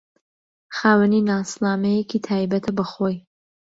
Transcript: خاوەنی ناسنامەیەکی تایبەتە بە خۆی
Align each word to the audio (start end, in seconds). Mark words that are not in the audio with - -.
خاوەنی 0.75 1.25
ناسنامەیەکی 1.29 2.23
تایبەتە 2.27 2.71
بە 2.77 2.83
خۆی 2.91 3.17